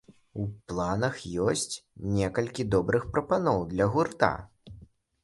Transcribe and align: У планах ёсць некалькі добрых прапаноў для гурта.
У 0.43 0.43
планах 0.71 1.19
ёсць 1.47 1.75
некалькі 2.13 2.65
добрых 2.77 3.05
прапаноў 3.19 3.59
для 3.75 3.85
гурта. 3.97 4.31